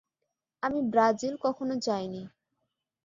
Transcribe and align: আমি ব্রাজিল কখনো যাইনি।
আমি 0.63 0.79
ব্রাজিল 0.91 1.33
কখনো 1.41 1.73
যাইনি। 1.81 2.23